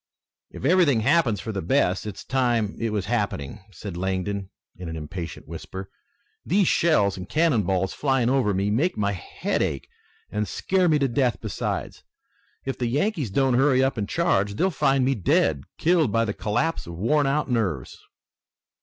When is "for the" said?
1.39-1.61